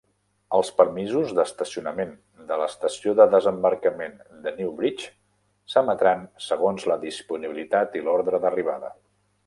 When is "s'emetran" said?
5.75-6.27